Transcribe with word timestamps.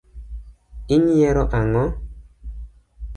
Inyiero 0.95 1.43
ang’o? 1.59 1.85